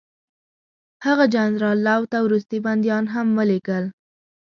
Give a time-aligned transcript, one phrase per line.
[1.05, 3.85] هغه جنرال لو ته وروستي بندیان هم ولېږل.